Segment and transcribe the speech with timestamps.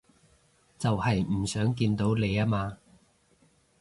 [0.79, 2.79] 就係唔想見到你吖嘛